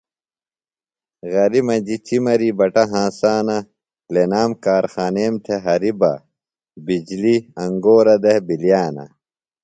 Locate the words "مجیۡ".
1.67-2.01